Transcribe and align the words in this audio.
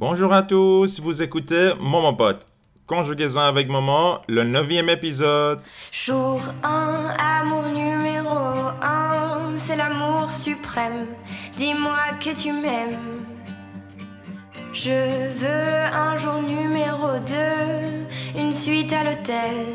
Bonjour 0.00 0.32
à 0.32 0.42
tous, 0.42 0.98
vous 0.98 1.22
écoutez 1.22 1.72
Maman 1.78 2.14
Pote. 2.14 2.46
Conjugaison 2.86 3.40
avec 3.40 3.68
maman, 3.68 4.22
le 4.28 4.44
neuvième 4.44 4.88
épisode. 4.88 5.60
Jour 5.92 6.40
1, 6.62 7.14
amour 7.18 7.64
numéro 7.64 8.38
1, 8.80 9.58
c'est 9.58 9.76
l'amour 9.76 10.30
suprême. 10.30 11.06
Dis-moi 11.54 11.98
que 12.18 12.34
tu 12.34 12.50
m'aimes. 12.50 13.26
Je 14.72 15.28
veux 15.34 15.94
un 15.94 16.16
jour 16.16 16.40
numéro 16.40 17.18
2, 18.34 18.40
une 18.40 18.54
suite 18.54 18.94
à 18.94 19.04
l'hôtel, 19.04 19.66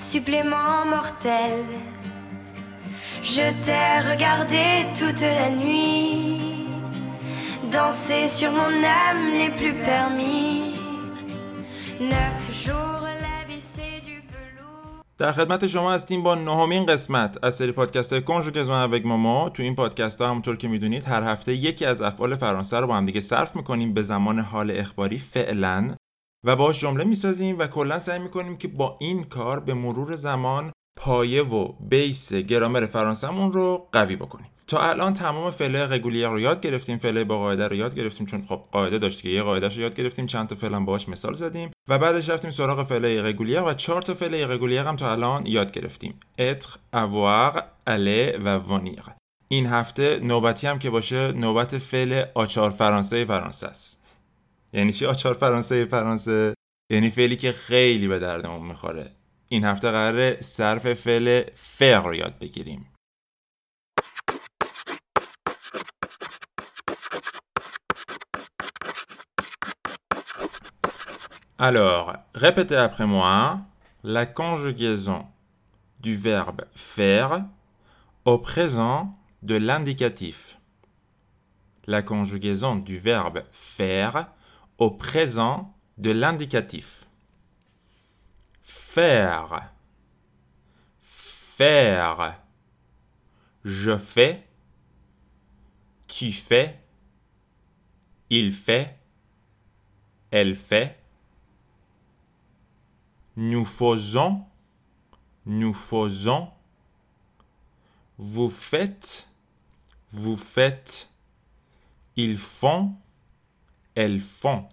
supplément 0.00 0.86
mortel. 0.86 1.62
Je 3.22 3.52
t'ai 3.62 4.10
regardé 4.10 4.86
toute 4.98 5.20
la 5.20 5.50
nuit, 5.50 6.53
danser 7.74 8.28
sur 8.38 8.52
mon 8.60 8.74
âme 9.02 9.24
n'est 9.36 9.54
plus 9.60 9.76
permis. 9.90 10.74
Neuf 12.12 12.40
jours, 12.64 13.02
la 13.26 13.38
vie 13.48 13.64
c'est 13.74 14.00
du 14.08 14.16
velours. 14.32 15.04
در 15.18 15.32
خدمت 15.32 15.66
شما 15.66 15.92
هستیم 15.92 16.22
با 16.22 16.34
نهمین 16.34 16.86
قسمت 16.86 17.44
از 17.44 17.54
سری 17.54 17.72
پادکست 17.72 18.20
کنجوگزون 18.20 18.90
avec 18.90 19.06
ماما 19.06 19.48
تو 19.48 19.62
این 19.62 19.74
پادکست 19.74 20.20
ها 20.20 20.28
همونطور 20.28 20.56
که 20.56 20.68
می‌دونید 20.68 21.04
هر 21.04 21.22
هفته 21.22 21.52
یکی 21.54 21.84
از 21.84 22.02
افعال 22.02 22.36
فرانسه 22.36 22.80
رو 22.80 22.86
با 22.86 22.96
هم 22.96 23.04
دیگه 23.04 23.20
صرف 23.20 23.56
می‌کنیم 23.56 23.94
به 23.94 24.02
زمان 24.02 24.38
حال 24.38 24.70
اخباری 24.70 25.18
فعلا 25.18 25.94
و 26.44 26.56
باش 26.56 26.80
جمله 26.80 27.04
می‌سازیم 27.04 27.58
و 27.58 27.66
کلا 27.66 27.98
سعی 27.98 28.18
می‌کنیم 28.18 28.56
که 28.56 28.68
با 28.68 28.96
این 29.00 29.24
کار 29.24 29.60
به 29.60 29.74
مرور 29.74 30.14
زمان 30.14 30.72
پایه 30.96 31.42
و 31.42 31.72
بیس 31.80 32.34
گرامر 32.34 32.86
فرانسهمون 32.86 33.52
رو 33.52 33.88
قوی 33.92 34.16
بکنیم 34.16 34.50
تا 34.66 34.78
الان 34.90 35.12
تمام 35.12 35.50
فعله 35.50 35.86
رگولیر 35.86 36.28
رو 36.28 36.40
یاد 36.40 36.60
گرفتیم 36.60 36.98
فعله 36.98 37.24
با 37.24 37.38
قاعده 37.38 37.68
رو 37.68 37.74
یاد 37.74 37.94
گرفتیم 37.94 38.26
چون 38.26 38.44
خب 38.48 38.62
قاعده 38.72 38.98
داشت 38.98 39.22
که 39.22 39.28
یه 39.28 39.42
قاعدهش 39.42 39.76
رو 39.76 39.82
یاد 39.82 39.94
گرفتیم 39.94 40.26
چند 40.26 40.48
تا 40.48 40.54
فعل 40.54 40.74
هم 40.74 40.84
باهاش 40.84 41.08
مثال 41.08 41.34
زدیم 41.34 41.70
و 41.88 41.98
بعدش 41.98 42.28
رفتیم 42.28 42.50
سراغ 42.50 42.86
فعله 42.86 43.22
رگولیر 43.22 43.62
و 43.62 43.74
چهار 43.74 44.02
تا 44.02 44.14
فعله 44.14 44.46
رگولیر 44.46 44.80
هم 44.80 44.96
تا 44.96 45.12
الان 45.12 45.46
یاد 45.46 45.72
گرفتیم. 45.72 46.20
être 46.38 46.68
avoir 46.92 47.56
aller 47.86 48.40
و 48.44 48.60
venir 48.60 49.10
این 49.48 49.66
هفته 49.66 50.20
نوبتی 50.22 50.66
هم 50.66 50.78
که 50.78 50.90
باشه 50.90 51.32
نوبت 51.32 51.78
فعل 51.78 52.24
آچار 52.34 52.70
فرانسه 52.70 53.24
فرانسه 53.24 53.66
است. 53.66 54.16
یعنی 54.72 54.92
چی 54.92 55.06
آچار 55.06 55.34
فرانسه 55.34 55.84
فرانسه؟ 55.84 56.54
یعنی 56.92 57.10
فعلی 57.10 57.36
که 57.36 57.52
خیلی 57.52 58.08
به 58.08 58.18
دردمون 58.18 58.66
می‌خوره. 58.66 59.10
این 59.48 59.64
هفته 59.64 59.90
قراره 59.90 60.36
صرف 60.40 60.94
فعل 60.94 61.42
فر 61.54 62.02
رو 62.02 62.14
یاد 62.14 62.38
بگیریم. 62.38 62.93
Alors, 71.66 72.12
répétez 72.34 72.76
après 72.76 73.06
moi 73.06 73.62
la 74.02 74.26
conjugaison 74.26 75.26
du 76.00 76.14
verbe 76.14 76.66
faire 76.74 77.46
au 78.26 78.36
présent 78.36 79.18
de 79.42 79.54
l'indicatif. 79.54 80.58
La 81.86 82.02
conjugaison 82.02 82.76
du 82.76 82.98
verbe 82.98 83.44
faire 83.50 84.28
au 84.76 84.90
présent 84.90 85.74
de 85.96 86.10
l'indicatif. 86.10 87.06
Faire. 88.60 89.72
Faire. 91.00 92.42
Je 93.64 93.96
fais. 93.96 94.46
Tu 96.08 96.30
fais. 96.30 96.78
Il 98.28 98.52
fait. 98.52 98.98
Elle 100.30 100.56
fait. 100.56 101.00
Nous 103.36 103.64
faisons. 103.64 104.44
Nous 105.46 105.74
faisons. 105.74 106.50
Vous 108.18 108.48
faites. 108.48 109.28
Vous 110.10 110.36
faites. 110.36 111.10
Ils 112.16 112.38
font. 112.38 112.94
Elles 113.94 114.20
font. 114.20 114.68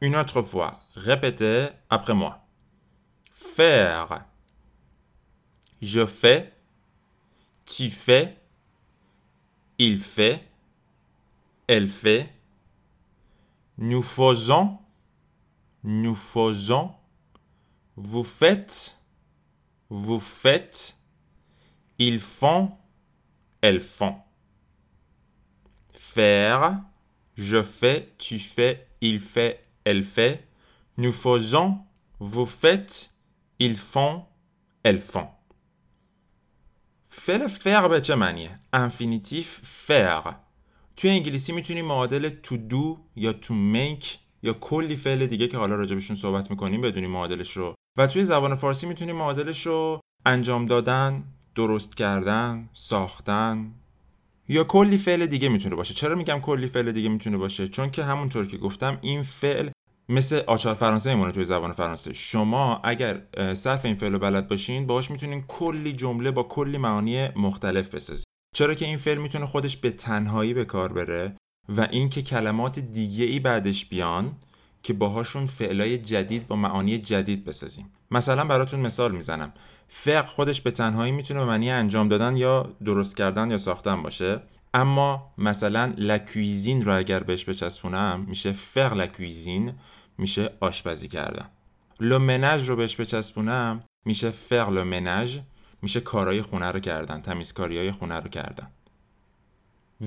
Une 0.00 0.16
autre 0.16 0.42
fois, 0.42 0.80
répétez 0.94 1.68
après 1.88 2.14
moi. 2.14 2.44
Faire. 3.32 4.26
Je 5.80 6.04
fais. 6.04 6.52
Tu 7.64 7.90
fais. 7.90 8.36
Il 9.78 10.00
fait. 10.00 10.46
Elle 11.66 11.88
fait. 11.88 12.32
Nous 13.78 14.02
faisons 14.02 14.78
Nous 15.83 16.15
faisons. 16.15 16.91
Vous 17.95 18.23
faites. 18.23 18.97
Vous 19.89 20.19
faites. 20.19 20.95
Ils 21.97 22.19
font. 22.19 22.71
Elles 23.61 23.81
font. 23.81 24.15
Faire. 25.93 26.81
Je 27.35 27.63
fais. 27.63 28.13
Tu 28.17 28.39
fais. 28.39 28.87
Il 29.01 29.19
fait. 29.19 29.65
Elle 29.83 30.03
fait. 30.03 30.47
Nous 30.97 31.11
faisons. 31.11 31.79
Vous 32.19 32.45
faites. 32.45 33.11
Ils 33.59 33.77
font. 33.77 34.25
Elles 34.83 34.99
font. 34.99 35.27
فعل 37.09 37.47
فر 37.47 37.87
به 37.87 38.01
چه 38.01 38.15
معنیه؟ 38.15 38.59
انفینیتیف 38.73 39.59
فر 39.63 40.35
توی 40.95 41.09
انگلیسی 41.09 41.51
میتونی 41.51 41.81
معادل 41.81 42.29
to 42.29 42.53
do 42.53 42.97
یا 43.15 43.33
to 43.33 43.51
make 43.51 44.05
یا 44.44 44.52
کلی 44.52 44.96
فعل 44.96 45.26
دیگه 45.26 45.48
که 45.48 45.56
حالا 45.56 45.74
راجبشون 45.74 46.16
صحبت 46.16 46.50
می‌کنیم 46.50 46.80
بدونی 46.80 47.06
معادلش 47.06 47.56
رو. 47.56 47.74
و 47.98 48.06
توی 48.06 48.24
زبان 48.24 48.54
فارسی 48.54 48.86
می‌تونی 48.86 49.12
معادلش 49.12 49.66
رو 49.66 50.00
انجام 50.26 50.66
دادن 50.66 51.24
درست 51.54 51.96
کردن 51.96 52.68
ساختن. 52.72 53.72
یا 54.48 54.64
کلی 54.64 54.98
فعل 54.98 55.26
دیگه 55.26 55.48
می‌تونه 55.48 55.76
باشه. 55.76 55.94
چرا 55.94 56.16
میگم 56.16 56.40
کلی 56.40 56.66
فعل 56.66 56.92
دیگه 56.92 57.08
می‌تونه 57.08 57.36
باشه؟ 57.36 57.68
چون 57.68 57.90
که 57.90 58.04
همونطور 58.04 58.46
که 58.46 58.56
گفتم 58.56 58.98
این 59.00 59.22
فعل 59.22 59.68
مثل 60.08 60.40
آچار 60.46 60.74
فرانسه 60.74 61.10
ایمونه 61.10 61.32
توی 61.32 61.44
زبان 61.44 61.72
فرانسه. 61.72 62.12
شما 62.12 62.80
اگر 62.84 63.22
صرف 63.54 63.84
این 63.84 63.94
فعل 63.94 64.12
رو 64.12 64.18
بلد 64.18 64.48
باشین 64.48 64.86
باهاش 64.86 65.10
می‌تونین 65.10 65.44
کلی 65.48 65.92
جمله 65.92 66.30
با 66.30 66.42
کلی 66.42 66.78
معانی 66.78 67.28
مختلف 67.36 67.94
بسازین. 67.94 68.24
چرا 68.54 68.74
که 68.74 68.84
این 68.84 68.96
فعل 68.96 69.18
می‌تونه 69.18 69.46
خودش 69.46 69.76
به 69.76 69.90
تنهایی 69.90 70.54
به 70.54 70.64
کار 70.64 70.92
بره؟ 70.92 71.36
و 71.68 71.88
اینکه 71.90 72.22
کلمات 72.22 72.78
دیگه 72.78 73.24
ای 73.24 73.40
بعدش 73.40 73.86
بیان 73.86 74.32
که 74.82 74.92
باهاشون 74.92 75.46
فعلای 75.46 75.98
جدید 75.98 76.46
با 76.46 76.56
معانی 76.56 76.98
جدید 76.98 77.44
بسازیم. 77.44 77.90
مثلا 78.10 78.44
براتون 78.44 78.80
مثال 78.80 79.12
می‌زنم. 79.12 79.52
فقر 79.88 80.26
خودش 80.26 80.60
به 80.60 80.70
تنهایی 80.70 81.12
می‌تونه 81.12 81.40
به 81.40 81.46
معنی 81.46 81.70
انجام 81.70 82.08
دادن 82.08 82.36
یا 82.36 82.72
درست 82.84 83.16
کردن 83.16 83.50
یا 83.50 83.58
ساختن 83.58 84.02
باشه. 84.02 84.40
اما 84.74 85.32
مثلا 85.38 85.94
لکویزین 85.96 86.84
رو 86.84 86.96
اگر 86.96 87.20
بهش 87.20 87.44
بچسبونم 87.44 88.24
میشه 88.28 88.52
فر 88.52 88.94
لکویزین 88.94 89.72
میشه 90.18 90.50
آشپزی 90.60 91.08
کردن. 91.08 91.48
le 92.00 92.17
ménage 92.17 92.68
رو 92.68 92.76
بهش 92.76 93.00
بچسبونم 93.00 93.82
میشه 94.04 94.30
faire 94.30 94.70
le 94.70 94.88
ménage 94.88 95.40
میشه 95.82 96.00
کارهای 96.00 96.42
خونه 96.42 96.66
رو 96.66 96.80
کردن 96.80 97.20
تمیزکاری 97.20 97.78
های 97.78 97.92
خونه 97.92 98.14
رو 98.14 98.28
کردن. 98.28 98.66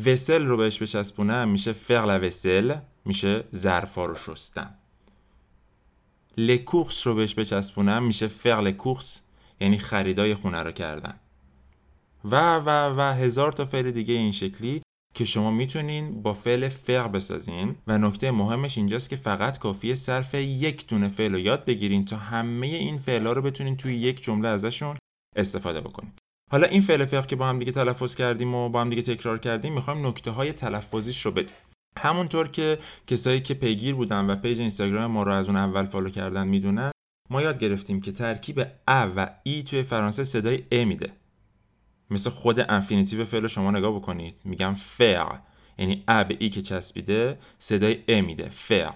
vaisselle 0.05 0.45
رو 0.45 0.57
بهش 0.57 0.81
بچسبونم 0.81 1.49
میشه 1.49 1.73
faire 1.73 2.05
la 2.05 2.27
vaisselle 2.27 2.75
میشه 3.05 3.43
ظرفا 3.55 4.05
رو 4.05 4.15
شستن. 4.15 4.75
les 6.37 6.58
courses 6.58 7.07
رو 7.07 7.15
بهش 7.15 7.35
بچسبونم 7.35 8.03
میشه 8.03 8.27
faire 8.27 8.61
les 8.61 8.79
courses 8.79 9.21
یعنی 9.59 9.77
خریدای 9.77 10.35
خونه 10.35 10.63
رو 10.63 10.71
کردن. 10.71 11.19
و 12.25 12.57
و 12.57 12.95
و 12.97 13.13
هزار 13.13 13.51
تا 13.51 13.65
فعل 13.65 13.91
دیگه 13.91 14.13
این 14.13 14.31
شکلی 14.31 14.81
که 15.13 15.25
شما 15.25 15.51
می‌تونین 15.51 16.21
با 16.21 16.33
فعل 16.33 16.69
faire 16.69 17.07
بسازین. 17.07 17.75
و 17.87 17.97
نکته 17.97 18.31
مهمش 18.31 18.77
اینجاست 18.77 19.09
که 19.09 19.15
فقط 19.15 19.59
کافیه 19.59 19.95
صرف 19.95 20.33
یک 20.33 20.87
دونه 20.87 21.07
فعل 21.07 21.31
رو 21.31 21.39
یاد 21.39 21.65
بگیرین 21.65 22.05
تا 22.05 22.17
همه 22.17 22.67
این 22.67 22.97
فعلا 22.97 23.33
رو 23.33 23.41
بتونین 23.41 23.77
توی 23.77 23.95
یک 23.95 24.23
جمله 24.23 24.47
ازشون 24.47 24.97
استفاده 25.35 25.81
بکنین. 25.81 26.11
حالا 26.51 26.67
این 26.67 26.81
فعل 26.81 27.05
faire 27.05 27.21
که 27.21 27.35
با 27.35 27.49
هم 27.49 27.59
دیگه 27.59 27.71
تلفظ 27.71 28.15
کردیم 28.15 28.55
و 28.55 28.69
با 28.69 28.81
هم 28.81 28.89
دیگه 28.89 29.01
تکرار 29.01 29.37
کردیم 29.37 29.73
می‌خوایم 29.73 30.07
نکته 30.07 30.31
های 30.31 30.53
تلفظیش 30.53 31.25
رو 31.25 31.31
بدیم. 31.31 31.55
همونطور 31.99 32.47
که 32.47 32.79
کسایی 33.07 33.41
که 33.41 33.53
پیگیر 33.53 33.95
بودن 33.95 34.25
و 34.25 34.35
page 34.35 34.59
اینستاگرام 34.59 35.11
ما 35.11 35.23
رو 35.23 35.31
از 35.31 35.47
اون 35.47 35.55
اول 35.55 35.85
follow 35.85 36.09
کردن 36.09 36.47
می‌دونن 36.47 36.91
ما 37.29 37.41
یاد 37.41 37.59
گرفتیم 37.59 38.01
که 38.01 38.11
ترکیب 38.11 38.65
a 38.87 39.11
و 39.15 39.29
i 39.43 39.63
توی 39.63 39.83
فرانسه 39.83 40.23
صدای 40.23 40.63
ا 40.71 40.85
میده. 40.85 41.11
مثل 42.09 42.29
خود 42.29 42.59
infinitif 42.71 43.25
فعل 43.25 43.47
شما 43.47 43.71
نگاه 43.71 43.95
بکنید. 43.95 44.35
میگم 44.43 44.73
faire 44.73 45.39
یعنی 45.77 46.03
a 46.07 46.23
به 46.23 46.37
i 46.39 46.49
که 46.49 46.61
چسبیده 46.61 47.37
صدای 47.59 48.03
ا 48.07 48.21
میده. 48.21 48.49
faire 48.49 48.93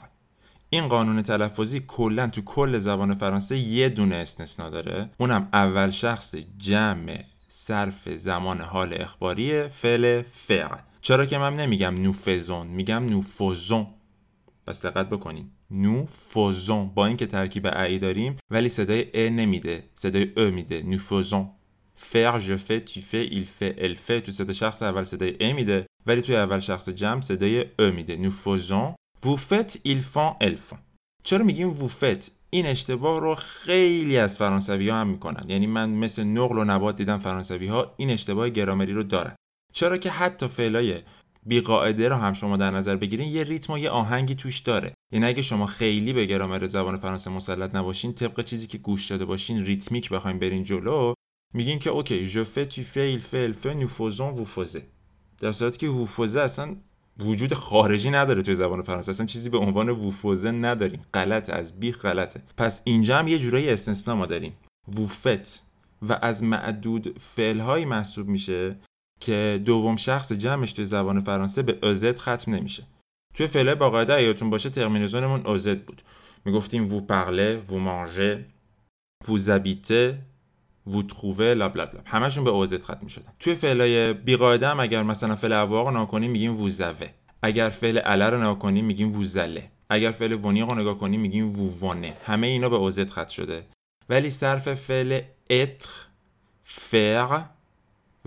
این 0.69 0.87
قانون 0.87 1.21
تلفظی 1.21 1.79
کلا 1.87 2.27
تو 2.27 2.41
کل 2.41 2.77
زبان 2.77 3.15
فرانسه 3.15 3.57
یه 3.57 3.89
دونه 3.89 4.15
استثنا 4.15 4.69
داره. 4.69 5.09
اونم 5.17 5.49
اول 5.53 5.89
شخص 5.89 6.35
جمع 6.57 7.23
صرف 7.53 8.09
زمان 8.09 8.61
حال 8.61 9.01
اخباری 9.01 9.67
فعل 9.67 10.21
faire 10.21 10.79
چرا 11.01 11.25
که 11.25 11.37
من 11.37 11.53
نمیگم 11.53 11.93
nous 11.93 12.11
faisons 12.13 12.67
میگم 12.67 13.05
nous 13.05 13.21
faisons 13.21 13.87
پس 14.67 14.85
دقت 14.85 15.09
بکنین. 15.09 15.51
nous 15.71 16.05
faisons 16.05 16.91
با 16.95 17.05
اینکه 17.05 17.25
ترکیب 17.25 17.65
ai 17.67 17.99
داریم 17.99 18.37
ولی 18.49 18.69
صدای 18.69 19.05
ا 19.13 19.29
نمیده. 19.29 19.83
صدای 19.93 20.31
ا 20.37 20.49
میده. 20.49 20.81
nous 20.81 20.97
faisons 20.97 21.49
فر 21.95 22.39
je 22.39 22.57
fais 22.57 22.91
tu 22.91 22.99
fais 22.99 23.27
il 23.31 23.45
fait 23.45 23.75
elle 23.77 23.95
fait. 23.95 24.21
تو 24.21 24.31
صدای 24.31 24.53
شخص 24.53 24.83
اول 24.83 25.03
صدای 25.03 25.37
ا 25.39 25.53
میده 25.53 25.85
ولی 26.05 26.21
توی 26.21 26.35
اول 26.35 26.59
شخص 26.59 26.89
جمع 26.89 27.21
صدای 27.21 27.65
ا 27.79 27.91
میده. 27.91 28.15
نو 28.15 28.29
فوزون 28.29 28.95
vous 29.23 29.37
faites 29.37 29.77
ils 29.85 30.01
font 30.01 30.35
elles 30.43 30.71
font. 30.71 30.79
چرا 31.23 31.43
میگیم 31.43 31.73
vous 31.73 31.89
faites 31.89 32.31
این 32.53 32.65
اشتباه 32.65 33.19
رو 33.19 33.35
خیلی 33.35 34.17
از 34.17 34.37
فرانسوی 34.37 34.89
ها 34.89 34.97
هم 34.97 35.07
می‌کنن. 35.07 35.43
یعنی 35.47 35.67
من 35.67 35.89
مثل 35.89 36.23
نقل 36.23 36.57
و 36.57 36.63
نبات 36.63 36.95
دیدم 36.95 37.17
فرانسوی 37.17 37.67
ها 37.67 37.93
این 37.97 38.09
اشتباه 38.09 38.49
گرامری 38.49 38.93
رو 38.93 39.03
دارن. 39.03 39.35
چرا 39.73 39.97
که 39.97 40.09
حتی 40.11 40.47
فعلای 40.47 41.01
بیقاعده 41.45 42.09
رو 42.09 42.15
هم 42.15 42.33
شما 42.33 42.57
در 42.57 42.71
نظر 42.71 42.95
بگیرین 42.95 43.29
یه 43.29 43.43
ریتم 43.43 43.73
و 43.73 43.77
یه 43.77 43.89
آهنگی 43.89 44.35
توش 44.35 44.59
داره. 44.59 44.93
یعنی 45.11 45.25
اگه 45.25 45.41
شما 45.41 45.65
خیلی 45.65 46.13
به 46.13 46.25
گرامر 46.25 46.67
زبان 46.67 46.97
فرانسه 46.97 47.31
مسلط 47.31 47.75
نباشین 47.75 48.13
طبق 48.13 48.43
چیزی 48.43 48.67
که 48.67 48.77
گوش 48.77 49.11
داده 49.11 49.25
باشین 49.25 49.65
ریتمیک 49.65 50.09
بخواین 50.09 50.39
برین 50.39 50.63
جلو 50.63 51.13
میگین 51.53 51.79
که 51.79 51.89
اوکی 51.89 52.25
جو 52.25 52.43
فه 52.43 52.65
تو 52.65 52.83
فه 52.83 53.17
ال 53.37 53.51
فه 53.51 53.73
نو 53.73 53.87
فوزون 53.87 54.29
وو 54.33 54.65
در 55.39 55.51
صورتی 55.51 55.77
که 55.77 55.87
وو 55.87 56.37
اصلا 56.37 56.75
وجود 57.19 57.53
خارجی 57.53 58.09
نداره 58.09 58.41
توی 58.41 58.55
زبان 58.55 58.81
فرانسه. 58.81 59.09
اصلا 59.09 59.25
چیزی 59.25 59.49
به 59.49 59.57
عنوان 59.57 59.89
ووفوزه 59.89 60.51
نداریم. 60.51 61.01
غلط 61.13 61.49
از 61.49 61.79
بیخ 61.79 62.05
غلطه. 62.05 62.41
پس 62.57 62.81
اینجا 62.85 63.17
هم 63.17 63.27
یه 63.27 63.39
جورایی 63.39 63.69
استثنا 63.69 64.15
ما 64.15 64.25
داریم. 64.25 64.53
ووفت 64.87 65.71
و 66.01 66.19
از 66.21 66.43
معدود 66.43 67.19
فعل 67.19 67.85
محسوب 67.85 68.27
میشه 68.27 68.75
که 69.19 69.61
دوم 69.65 69.95
شخص 69.95 70.31
جمعش 70.31 70.71
توی 70.71 70.85
زبان 70.85 71.21
فرانسه 71.21 71.61
به 71.61 71.89
ازد 71.89 72.17
ختم 72.17 72.55
نمیشه. 72.55 72.83
توی 73.35 73.47
فعل 73.47 73.75
با 73.75 73.89
قاعده 73.89 74.23
یادتون 74.23 74.49
باشه 74.49 74.69
ترمینزونمون 74.69 75.45
ازد 75.45 75.85
بود. 75.85 76.01
می‌گفتیم 76.45 76.93
وو 76.93 77.01
پارله 77.01 77.57
وو 77.57 77.79
مانژه 77.79 78.45
وو 79.27 79.37
زابیته 79.37 80.19
وو 80.87 81.03
ترووه 81.03 81.53
لا 81.53 81.69
بلا. 81.69 81.87
همشون 82.05 82.43
به 82.43 82.49
اوزت 82.49 82.83
ختم 82.83 82.99
می‌شدن. 83.01 83.33
توی 83.39 83.55
فعلای 83.55 84.13
بی 84.13 84.35
قاعده 84.35 84.67
هم 84.67 84.79
اگر 84.79 85.03
مثلا 85.03 85.35
فعل 85.35 85.51
اواق 85.51 85.87
رو 85.87 86.03
نگاه 86.03 86.19
میگیم 86.19 86.59
وو 86.59 86.69
زوه 86.69 87.07
اگر 87.43 87.69
فعل 87.69 87.99
اله 88.05 88.29
رو 88.29 88.37
نگاه 88.37 88.59
کنیم 88.59 88.85
میگیم 88.85 89.11
وو 89.15 89.23
زله 89.23 89.69
اگر 89.89 90.11
فعل 90.11 90.31
ونیق 90.31 90.69
رو 90.69 90.79
نگاه 90.79 90.97
کنیم 90.97 91.21
میگیم 91.21 91.59
وو 91.59 91.87
ونه 91.87 92.13
همه 92.25 92.47
اینا 92.47 92.69
به 92.69 92.75
اوزت 92.75 93.09
ختم 93.09 93.29
شده. 93.29 93.65
ولی 94.09 94.29
صرف 94.29 94.73
فعل 94.73 95.21
اتر 95.49 95.89
فر 96.63 97.43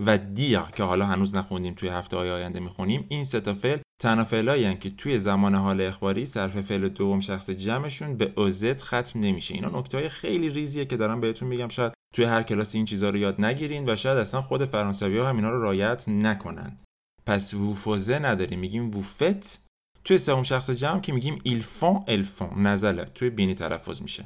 و 0.05 0.17
دیر 0.17 0.59
که 0.75 0.83
حالا 0.83 1.05
هنوز 1.05 1.35
نخوندیم 1.35 1.73
توی 1.73 1.89
هفته 1.89 2.17
های 2.17 2.31
آینده 2.31 2.59
می‌خونیم 2.59 3.05
این 3.09 3.23
سه 3.23 3.39
تا 3.39 3.53
فعل 3.53 3.77
تنها 4.01 4.23
فعلایی 4.23 4.75
که 4.75 4.89
توی 4.89 5.19
زمان 5.19 5.55
حال 5.55 5.81
اخباری 5.81 6.25
صرف 6.25 6.61
فعل 6.61 6.89
دوم 6.89 7.19
شخص 7.19 7.49
جمعشون 7.49 8.17
به 8.17 8.33
اوزت 8.35 8.81
ختم 8.81 9.19
نمیشه. 9.19 9.53
اینا 9.53 9.79
نکته 9.79 10.09
خیلی 10.09 10.49
ریزیه 10.49 10.85
که 10.85 10.97
دارم 10.97 11.21
بهتون 11.21 11.47
میگم. 11.47 11.67
شاید 11.67 11.94
توی 12.15 12.25
هر 12.25 12.43
کلاس 12.43 12.75
این 12.75 12.85
چیزها 12.85 13.09
رو 13.09 13.17
یاد 13.17 13.41
نگیرین 13.41 13.89
و 13.89 13.95
شاید 13.95 14.17
اصلا 14.17 14.41
خود 14.41 14.65
فرانسوی 14.65 15.17
ها 15.17 15.29
هم 15.29 15.35
اینا 15.35 15.49
رو 15.49 15.61
رایت 15.61 16.09
نکنن. 16.09 16.77
پس 17.25 17.53
vous 17.53 17.79
faisez 17.79 18.19
نداریم. 18.19 18.59
میگیم 18.59 18.95
vous 18.95 19.23
faites 19.23 19.65
توی 20.03 20.17
سوم 20.17 20.43
شخص 20.43 20.69
جمع 20.69 20.99
که 20.99 21.13
میگیم 21.13 21.39
ils 21.43 21.61
font 21.61 22.03
elles 22.07 22.23
font 22.23 22.67
nasal 22.67 22.94
ه. 22.94 23.05
توی 23.05 23.29
بینی 23.29 23.53
تلفظ 23.53 24.01
میشه. 24.01 24.25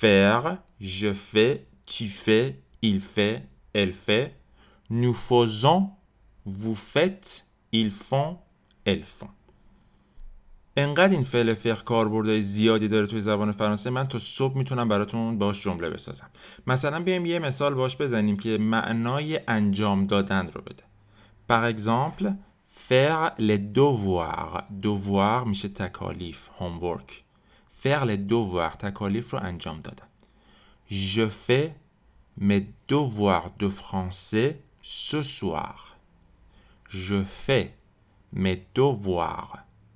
Faire 0.00 0.56
je 0.80 1.12
fais 1.12 1.58
tu 1.86 2.08
fais 2.08 2.48
il 2.82 3.00
fait 3.00 3.42
elle 3.74 3.92
fait. 3.92 4.30
Nous 4.90 5.14
faisons. 5.28 5.82
Vous 6.46 6.78
faites. 6.94 7.28
Ils 7.72 7.92
font 8.08 8.30
elles 8.84 9.06
font 9.18 9.41
انقدر 10.76 11.12
این 11.12 11.24
فعل 11.24 11.54
faire 11.54 11.74
کاربردهای 11.74 12.42
زیادی 12.42 12.88
داره 12.88 13.06
توی 13.06 13.20
زبان 13.20 13.52
فرانسه 13.52 13.90
من 13.90 14.08
تا 14.08 14.18
صبح 14.18 14.56
می‌تونم 14.56 14.88
براتون 14.88 15.38
باش 15.38 15.62
جمله 15.62 15.90
بسازم. 15.90 16.30
مثلا 16.66 17.02
بیایم 17.02 17.26
یه 17.26 17.38
مثال 17.38 17.74
باش 17.74 17.96
بزنیم 17.96 18.36
که 18.36 18.58
معنای 18.58 19.40
انجام 19.48 20.06
دادن 20.06 20.50
رو 20.54 20.60
بده. 20.60 20.82
Par 21.50 21.74
exemple 21.74 22.26
faire 22.88 23.32
les 23.38 23.58
devoirs. 23.78 24.62
Devoir 24.82 25.46
میشه 25.46 25.68
تکالیف 25.68 26.48
homework. 26.60 27.12
Faire 27.84 28.04
les 28.04 28.30
devoirs 28.30 28.76
تکالیف 28.78 29.30
رو 29.30 29.38
انجام 29.42 29.80
دادن. 29.80 30.06
Je 30.90 31.28
fais 31.46 31.68
mes 32.40 32.64
devoirs 32.88 33.50
de 33.58 33.68
français 33.68 34.50
ce 34.82 35.22
soir. 35.22 35.96
Je 36.88 37.22
fais 37.46 37.66
mes 38.32 38.58
devoirs 38.74 39.52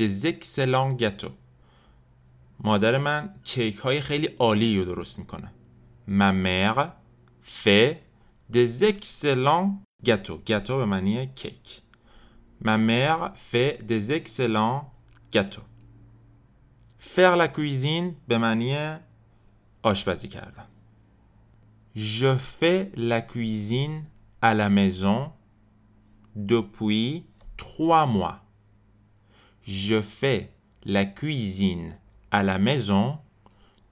des 0.00 0.26
excellents 0.26 0.92
gâteaux. 1.02 1.36
مادر 2.60 2.98
من 2.98 3.34
کیک 3.44 3.76
های 3.76 4.00
خیلی 4.00 4.26
عالی 4.26 4.78
رو 4.78 4.84
درست 4.84 5.18
می‌کنه. 5.18 5.52
Ma 6.08 6.32
mère 6.32 6.92
fait 7.42 8.02
des 8.50 8.84
excellents 8.84 9.68
gâteaux. 10.04 10.40
gâteau 10.46 10.70
به 10.70 10.84
معنی 10.84 11.26
کیک. 11.26 11.82
Ma 12.64 12.78
mère 12.78 13.32
fait 13.34 13.78
des 13.82 14.12
excellents 14.12 14.80
gâteaux. 15.32 15.66
Faire 16.98 17.36
la 17.36 17.48
cuisine 17.48 18.14
به 18.28 18.38
معنی 18.38 18.96
آشپزی 19.82 20.28
کردن. 20.28 20.66
Je 21.96 22.36
fais 22.36 22.90
la 22.94 23.20
cuisine 23.20 24.04
à 24.40 24.54
la 24.54 24.68
maison 24.70 25.32
depuis 26.36 27.26
trois 27.56 28.06
mois. 28.06 28.39
Je 29.70 30.00
fais 30.02 30.50
la 30.84 31.04
cuisine 31.04 31.96
à 32.32 32.42
la 32.42 32.58
maison 32.58 33.18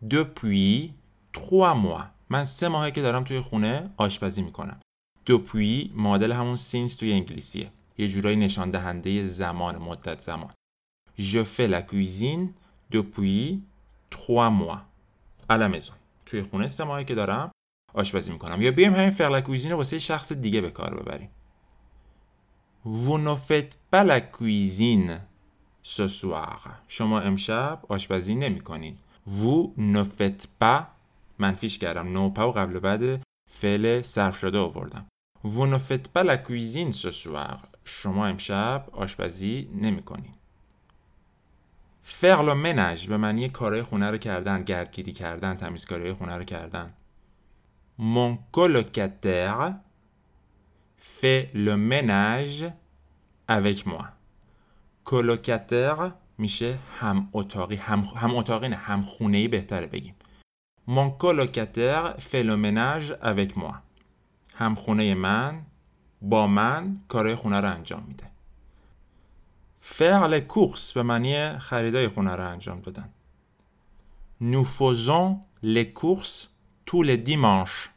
depuis 0.02 0.92
trois 1.32 1.74
mois. 1.74 2.10
من 2.30 2.44
سه 2.44 2.68
ماهه 2.68 2.90
که 2.90 3.02
دارم 3.02 3.24
توی 3.24 3.40
خونه 3.40 3.90
آشپزی 3.96 4.42
می‌کنم. 4.42 4.80
depuis 5.30 5.90
معادل 5.94 6.32
همون 6.32 6.56
سینس 6.56 6.96
توی 6.96 7.12
انگلیسیه. 7.12 7.70
یه 7.98 8.08
جورایی 8.08 8.36
نشان 8.36 8.70
دهنده 8.70 9.24
زمان 9.24 9.76
مدت 9.78 10.20
زمان. 10.20 10.50
Je 11.18 11.44
fais 11.44 11.68
la 11.68 11.82
cuisine 11.82 12.52
depuis 12.92 13.60
trois 14.10 14.50
mois 14.50 14.80
à 15.48 15.58
la 15.58 15.68
maison. 15.68 15.94
توی 16.26 16.42
خونه 16.42 16.66
سه 16.68 16.84
ماهه 16.84 17.04
که 17.04 17.14
دارم 17.14 17.50
آشپزی 17.94 18.32
می‌کنم 18.32 18.62
یا 18.62 18.70
بیایم 18.70 18.94
همین 18.94 19.10
فعل 19.10 19.40
کویزین 19.40 19.70
رو 19.70 19.76
واسه 19.76 19.98
شخص 19.98 20.32
دیگه 20.32 20.60
به 20.60 20.70
کار 20.70 21.02
ببریم 21.02 21.30
Vous 22.84 23.18
ne 23.18 23.34
faites 23.48 23.76
pas 23.92 24.04
la 24.04 24.20
cuisine 24.20 25.27
ce 25.82 26.08
soir. 26.08 26.68
شما 26.88 27.20
امشب 27.20 27.80
آشپزی 27.88 28.34
نمی 28.34 28.60
کنین. 28.60 28.96
Vous 29.28 29.74
ne 29.76 30.04
faites 30.04 30.46
pas 30.62 30.82
منفیش 31.38 31.78
کردم. 31.78 32.12
نو 32.12 32.30
پا 32.30 32.48
و 32.48 32.52
قبل 32.52 32.78
بعد 32.78 33.22
فعل 33.50 34.02
صرف 34.02 34.38
شده 34.38 34.58
آوردم. 34.58 35.06
Vous 35.44 35.66
ne 35.66 35.78
faites 35.78 36.08
pas 36.08 36.22
la 36.24 36.36
cuisine 36.36 36.92
ce 36.92 37.10
soir. 37.10 37.68
شما 37.84 38.26
امشب 38.26 38.86
آشپزی 38.92 39.70
نمی 39.74 40.02
کنین. 40.02 40.32
Faire 42.04 42.42
le 42.42 42.54
ménage 42.54 43.08
به 43.08 43.16
معنی 43.16 43.48
کارهای 43.48 43.82
خونه 43.82 44.10
رو 44.10 44.18
کردن، 44.18 44.62
گردگیری 44.62 45.12
کردن، 45.12 45.54
تمیزکاری 45.54 46.12
خونه 46.12 46.36
رو 46.36 46.44
کردن. 46.44 46.92
Mon 48.00 48.38
colocataire 48.52 49.72
fait 50.98 51.50
le 51.54 51.76
ménage 51.76 52.64
avec 53.48 53.86
moi. 53.86 54.17
colocataire 55.08 56.12
میشه 56.38 56.78
هم 57.00 57.28
اتاقی 57.32 57.76
هم 57.76 58.00
هم 58.00 58.36
اتاقی 58.36 58.68
نه 58.68 58.76
هم 58.76 59.02
خونه 59.02 59.36
ای 59.36 59.48
بهتره 59.48 59.86
بگیم. 59.86 60.14
mon 60.88 61.10
colocataire 61.10 62.18
fait 62.18 62.43
le 62.43 62.56
ménage 62.56 63.12
avec 63.12 63.58
moi 63.58 63.72
هم 64.54 64.74
خونه 64.74 65.14
من 65.14 65.62
با 66.22 66.46
من 66.46 67.00
کارهای 67.08 67.34
خونه 67.34 67.60
رو 67.60 67.70
انجام 67.70 68.04
میده. 68.08 68.24
faire 69.80 70.18
les 70.18 70.40
courses 70.40 70.92
به 70.92 71.02
معنی 71.02 71.58
خریدای 71.58 72.08
خونه 72.08 72.36
رو 72.36 72.50
انجام 72.50 72.80
دادن. 72.80 73.08
nous 74.40 74.64
faisons 74.64 75.40
les 75.62 75.82
courses 75.84 76.48
tous 76.86 77.02
les 77.02 77.16
dimanches 77.16 77.88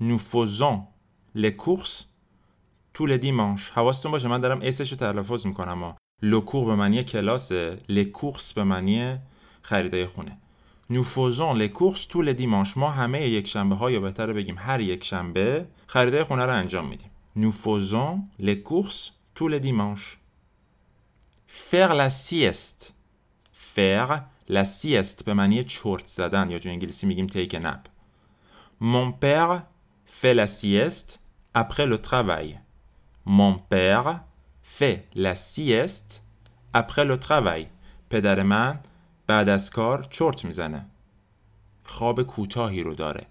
nous 0.00 0.18
faisons 0.18 0.86
les 1.34 1.50
courses 1.50 2.06
tous 2.94 3.06
les 3.06 3.16
dimanches 3.16 3.70
حواستون 3.70 4.12
باشه 4.12 4.28
من 4.28 4.40
دارم 4.40 4.60
s 4.62 4.72
ش 4.72 4.92
رو 4.92 4.98
تلفظ 4.98 5.46
می‌کنم 5.46 5.96
le 6.22 6.34
cours 6.34 6.64
به 6.64 6.74
معنی 6.74 7.04
کلاس 7.04 7.52
les 7.88 8.07
courses 8.07 8.52
به 8.52 8.64
معنی 8.64 9.18
خریدای 9.62 10.06
خونه 10.06 10.38
nous 10.90 11.14
faisons 11.14 11.56
les 11.56 11.70
courses 11.70 12.04
tous 12.04 12.20
les 12.20 12.32
dimanches 12.32 12.76
ما 12.76 12.90
همه 12.90 13.28
یک 13.28 13.46
شنبه 13.46 13.74
ها 13.76 13.90
یا 13.90 14.00
بهتر 14.00 14.32
بگیم 14.32 14.56
هر 14.58 14.80
یک 14.80 15.04
شنبه 15.04 15.66
خریدای 15.86 16.24
خونه 16.24 16.44
رو 16.44 16.54
انجام 16.54 16.88
میدیم 16.88 17.10
nous 17.36 17.70
faisons 17.70 18.30
les 18.38 18.60
courses 18.60 19.10
tous 19.34 19.48
les 19.48 19.58
dimanches 19.58 20.16
faire 21.46 21.92
la 21.92 22.08
sieste 22.08 22.94
faire 23.52 24.22
la 24.48 24.64
sieste 24.64 25.24
به 25.24 25.34
معنی 25.34 25.64
چرت 25.64 26.06
زدن 26.06 26.50
یا 26.50 26.58
تو 26.58 26.68
انگلیسی 26.68 27.06
میگیم 27.06 27.26
take 27.26 27.54
nap 27.54 27.80
mon 28.80 29.12
père 29.12 29.60
fait 30.04 30.32
la 30.32 30.46
sieste 30.46 31.20
après 31.54 31.84
le 31.84 31.96
travail 31.96 32.54
mon 33.26 33.60
père 33.70 34.14
fait 34.76 34.98
la 35.14 35.34
sieste 35.34 36.10
après 36.74 37.04
le 37.04 37.18
travail. 37.18 37.66
پدر 38.10 38.42
من 38.42 38.80
بعد 39.26 39.48
از 39.48 39.70
کار 39.70 40.02
چرت 40.10 40.44
می‌زنه. 40.44 40.86
خواب 41.84 42.22
کوتاهی 42.22 42.82
رو 42.82 42.94
داره. 42.94 43.26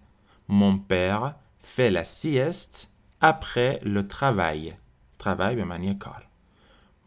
Mon 0.49 0.77
père 0.89 1.33
fait 1.63 1.91
la 1.91 2.03
sieste 2.03 2.89
après 3.21 3.79
le 3.83 4.07
travail. 4.07 4.73
travail 5.19 5.55
به 5.55 5.63
معنی 5.63 5.95
کار. 5.95 6.27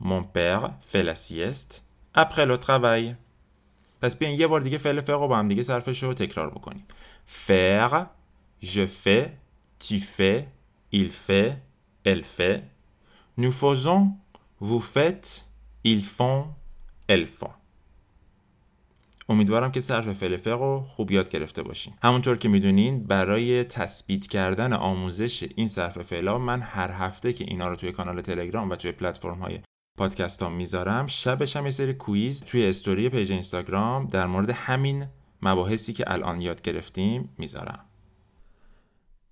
Mon 0.03 0.23
père 0.23 0.71
fait 0.81 1.03
la 1.03 1.15
sieste 1.15 1.83
après 2.15 2.47
le 2.47 2.59
travail. 2.59 3.17
پس 4.03 4.17
بیاین 4.17 4.41
یه 4.41 4.47
بار 4.47 4.61
دیگه 4.61 4.79
فعل 4.79 5.01
فعل 5.01 5.17
رو 5.17 5.29
با 5.29 5.39
هم 5.39 5.49
دیگه 5.49 5.63
صرفش 5.63 6.03
رو 6.03 6.15
تکرار 6.15 6.51
بکنیم. 6.51 6.87
faire 7.47 8.07
je 8.63 8.87
fais, 8.87 9.27
tu 9.79 10.01
fais, 10.01 10.49
il 10.93 11.11
fait, 11.11 11.53
elle 12.05 12.25
fait. 12.25 12.61
Nous 13.37 13.53
faisons, 13.53 14.03
vous 14.61 14.81
faites, 14.81 15.47
ils 15.85 16.05
font, 16.05 16.45
elles 17.09 17.27
font. 17.27 17.55
امیدوارم 19.31 19.73
که 19.73 19.81
صرف 19.81 20.13
فعل 20.13 20.39
رو 20.45 20.85
خوب 20.89 21.11
یاد 21.11 21.29
گرفته 21.29 21.63
باشین 21.63 21.95
همونطور 22.03 22.37
که 22.37 22.49
می‌دونین 22.49 23.05
برای 23.05 23.65
تثبیت 23.65 24.27
کردن 24.27 24.73
آموزش 24.73 25.49
این 25.57 25.69
صرف 25.69 26.03
فعلا 26.03 26.39
من 26.39 26.63
هر 26.63 26.91
هفته 26.91 27.33
که 27.33 27.45
اینا 27.49 27.69
رو 27.69 27.77
توی 27.77 27.93
کانال 27.93 28.21
تلگرام 28.21 28.71
و 28.71 28.77
توی 28.77 28.93
پلتفرم 28.93 29.39
های 29.39 29.61
پادکست 29.99 30.43
ها 30.43 30.49
می‌ذارم 30.49 31.07
شبش 31.07 31.57
هم 31.57 31.65
یه 31.65 31.71
سری 31.71 31.95
quiz 31.95 32.41
توی 32.41 32.67
story 32.67 33.09
page 33.09 33.33
اینستاگرام 33.33 34.07
در 34.07 34.27
مورد 34.27 34.51
همین 34.51 35.07
مباحثی 35.43 35.93
که 35.93 36.13
الان 36.13 36.41
یاد 36.41 36.63
گرفتیم 36.63 37.35
می‌ذارم 37.39 37.85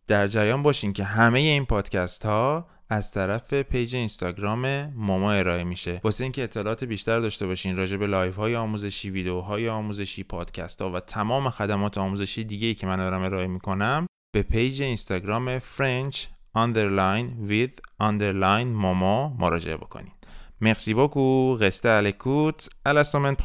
در 0.06 0.28
جریان 0.28 0.62
باشین 0.62 0.92
که 0.92 1.04
همه 1.04 1.38
این 1.38 1.64
پادکست 1.64 2.26
ها 2.26 2.66
از 2.90 3.12
طرف 3.12 3.54
page 3.54 3.96
اینستاگرام 3.96 4.92
ماما 4.94 5.32
ارائه 5.32 5.64
میشه 5.64 6.00
واسه 6.04 6.24
اینکه 6.24 6.42
اطلاعات 6.42 6.84
بیشتر 6.84 7.20
داشته 7.20 7.46
باشین 7.46 7.76
راجع 7.76 7.96
به 7.96 8.06
live 8.06 8.36
های 8.36 8.56
آموزشی 8.56 9.10
ویدیوهای 9.10 9.68
آموزشی 9.68 10.22
پادکست 10.22 10.82
ها 10.82 10.92
و 10.92 11.00
تمام 11.00 11.50
خدمات 11.50 11.98
آموزشی 11.98 12.44
دیگه 12.44 12.66
ای 12.66 12.74
که 12.74 12.86
من 12.86 12.96
دارم 12.96 13.22
ارائه 13.22 13.46
می‌کنم 13.46 14.06
به 14.34 14.42
page 14.42 14.82
اینستاگرام 14.82 15.58
French 15.58 16.16
underline 16.56 17.50
with 17.50 17.80
underline 18.02 18.66
ماما 18.66 19.28
مراجعه 19.38 19.76
بکنید 19.76 20.12
مرسی 20.60 20.94
beaucoup 20.94 21.58
restez 21.60 21.88
à 21.88 22.02
l'écoute 22.02 22.68
à 22.84 22.92
la 22.92 23.04
semaine 23.04 23.36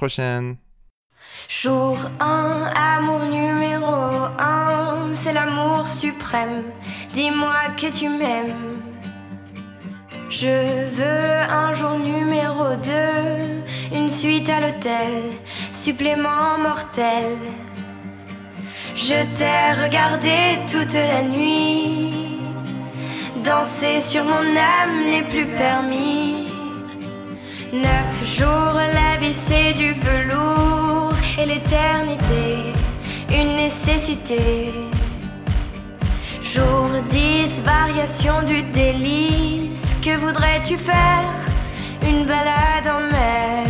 Jour 1.47 1.97
1, 2.19 2.71
amour 2.75 3.23
numéro 3.37 3.95
1, 4.39 5.13
c'est 5.13 5.33
l'amour 5.33 5.87
suprême. 5.87 6.63
Dis-moi 7.13 7.69
que 7.77 7.89
tu 7.97 8.09
m'aimes. 8.09 8.82
Je 10.35 10.47
veux 10.47 11.41
un 11.47 11.73
jour 11.75 11.99
numéro 11.99 12.73
2, 12.83 13.95
une 13.95 14.09
suite 14.09 14.49
à 14.49 14.61
l'hôtel, 14.61 15.11
supplément 15.71 16.57
mortel. 16.57 17.37
Je 18.95 19.13
t'ai 19.37 19.79
regardé 19.83 20.33
toute 20.71 20.95
la 20.95 21.21
nuit, 21.21 22.39
danser 23.45 24.01
sur 24.01 24.23
mon 24.23 24.57
âme 24.81 25.05
n'est 25.05 25.21
plus 25.21 25.45
permis. 25.45 26.47
Neuf 27.71 28.35
jours, 28.35 28.79
la 28.99 29.17
vie 29.19 29.73
du 29.75 29.93
velours 29.93 31.13
et 31.37 31.45
l'éternité, 31.45 32.73
une 33.29 33.55
nécessité. 33.55 34.73
Jour 36.41 36.89
10, 37.07 37.61
variation 37.63 38.41
du 38.43 38.63
délice, 38.63 39.92
que 40.03 40.17
voudrais-tu 40.17 40.77
faire? 40.77 41.31
Une 42.01 42.25
balade 42.25 42.87
en 42.87 43.01
mer. 43.15 43.65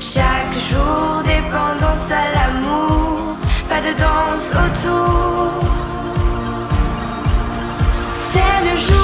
Chaque 0.00 0.54
jour, 0.68 1.22
dépendance 1.22 2.10
à 2.10 2.24
l'amour, 2.34 3.36
pas 3.68 3.80
de 3.80 3.92
danse 3.92 4.50
autour. 4.50 5.52
C'est 8.14 8.60
le 8.68 8.76
jour 8.76 8.99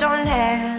dans 0.00 0.16
l'air. 0.24 0.78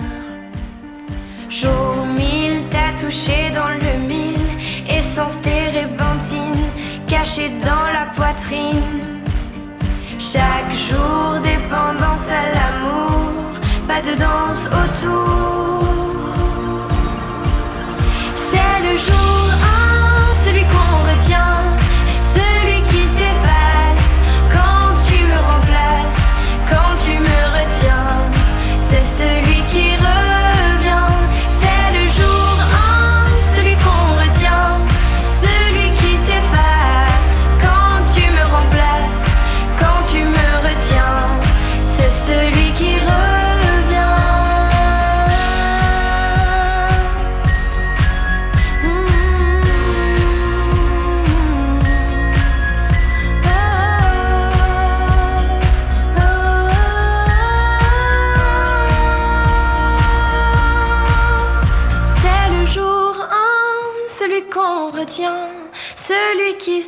Jour 1.49 2.05
mille, 2.07 2.63
t'as 2.69 2.91
touché 3.01 3.49
dans 3.53 3.69
le 3.69 3.99
mille, 4.05 4.49
essence 4.89 5.39
térébenthine, 5.41 6.65
cachée 7.07 7.51
dans 7.63 7.87
la 7.93 8.05
poitrine. 8.15 9.23
Chaque 10.19 10.71
jour, 10.89 11.39
dépendance 11.41 12.29
à 12.29 12.43
l'amour, 12.55 13.59
pas 13.87 14.01
de 14.01 14.13
danse 14.17 14.67
autour. 14.67 15.44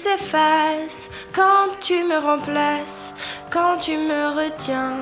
S'efface 0.03 1.09
quand 1.33 1.67
tu 1.81 2.03
me 2.03 2.17
remplaces, 2.19 3.13
quand 3.49 3.77
tu 3.77 3.97
me 3.97 4.23
retiens. 4.39 4.97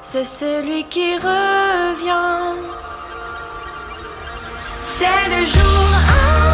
C'est 0.00 0.24
celui 0.24 0.84
qui 0.84 1.16
revient. 1.16 2.56
C'est 4.80 5.28
le 5.28 5.44
jour 5.44 6.49